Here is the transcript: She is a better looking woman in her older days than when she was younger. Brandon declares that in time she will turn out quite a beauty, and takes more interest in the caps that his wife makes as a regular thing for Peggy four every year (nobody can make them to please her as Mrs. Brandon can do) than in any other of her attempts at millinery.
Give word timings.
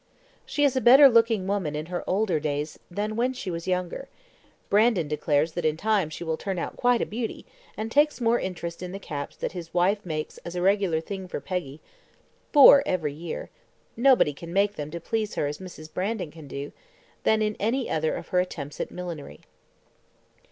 She 0.47 0.63
is 0.63 0.75
a 0.75 0.81
better 0.81 1.07
looking 1.07 1.45
woman 1.45 1.75
in 1.75 1.85
her 1.85 2.03
older 2.09 2.39
days 2.39 2.79
than 2.89 3.15
when 3.15 3.33
she 3.33 3.51
was 3.51 3.67
younger. 3.67 4.09
Brandon 4.67 5.07
declares 5.07 5.51
that 5.51 5.63
in 5.63 5.77
time 5.77 6.09
she 6.09 6.23
will 6.23 6.37
turn 6.37 6.57
out 6.57 6.75
quite 6.75 7.03
a 7.03 7.05
beauty, 7.05 7.45
and 7.77 7.91
takes 7.91 8.19
more 8.19 8.39
interest 8.39 8.81
in 8.81 8.93
the 8.93 8.97
caps 8.97 9.35
that 9.35 9.51
his 9.51 9.75
wife 9.75 10.03
makes 10.03 10.39
as 10.39 10.55
a 10.55 10.61
regular 10.63 11.01
thing 11.01 11.27
for 11.27 11.39
Peggy 11.39 11.81
four 12.51 12.81
every 12.87 13.13
year 13.13 13.51
(nobody 13.95 14.33
can 14.33 14.51
make 14.51 14.73
them 14.75 14.89
to 14.89 14.99
please 14.99 15.35
her 15.35 15.45
as 15.45 15.59
Mrs. 15.59 15.93
Brandon 15.93 16.31
can 16.31 16.47
do) 16.47 16.71
than 17.21 17.43
in 17.43 17.55
any 17.59 17.87
other 17.87 18.15
of 18.15 18.29
her 18.29 18.39
attempts 18.39 18.79
at 18.81 18.89
millinery. 18.89 19.41